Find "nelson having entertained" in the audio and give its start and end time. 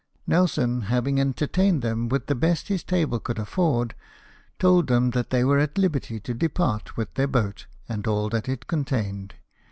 0.25-1.83